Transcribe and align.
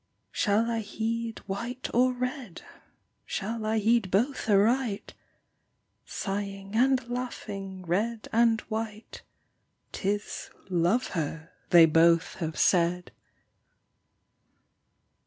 Shall 0.31 0.67
I 0.67 0.79
heed 0.79 1.43
white 1.45 1.87
or 1.93 2.11
red? 2.11 2.63
Shall 3.23 3.67
I 3.67 3.77
heed 3.77 4.09
both 4.09 4.49
aright? 4.49 5.13
Sighing 6.05 6.75
and 6.75 7.07
laughing, 7.07 7.83
red 7.85 8.27
and 8.33 8.61
white, 8.61 9.21
'Tis" 9.91 10.49
Love 10.71 11.09
her" 11.09 11.51
they 11.69 11.85
both 11.85 12.37
have 12.37 12.57
said. 12.57 13.11